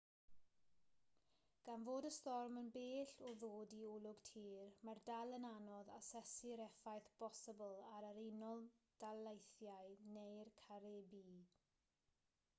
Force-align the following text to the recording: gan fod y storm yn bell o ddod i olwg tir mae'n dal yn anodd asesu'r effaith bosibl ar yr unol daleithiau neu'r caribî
gan 1.65 1.81
fod 1.87 2.05
y 2.07 2.09
storm 2.15 2.55
yn 2.61 2.69
bell 2.77 3.11
o 3.27 3.33
ddod 3.43 3.75
i 3.79 3.81
olwg 3.89 4.23
tir 4.29 4.71
mae'n 4.87 5.01
dal 5.09 5.35
yn 5.37 5.45
anodd 5.49 5.91
asesu'r 5.97 6.63
effaith 6.65 7.09
bosibl 7.19 7.77
ar 7.97 8.07
yr 8.09 8.21
unol 8.23 8.63
daleithiau 9.05 9.93
neu'r 10.17 10.51
caribî 10.65 11.23